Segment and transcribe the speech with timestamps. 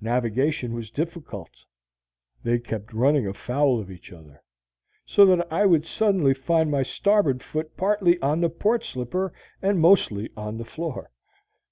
[0.00, 1.50] Navigation was difficult.
[2.44, 4.40] They kept running afoul of each other;
[5.04, 9.80] so that I would suddenly find my starboard foot partly on the port slipper and
[9.80, 11.10] mostly on the floor.